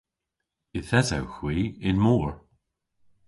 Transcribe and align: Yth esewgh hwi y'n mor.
Yth 0.77 0.95
esewgh 0.99 1.35
hwi 1.39 1.59
y'n 1.87 1.97
mor. 2.05 2.31